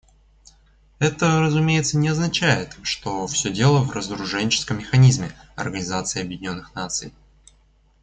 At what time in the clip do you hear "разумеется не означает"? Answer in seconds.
1.41-2.75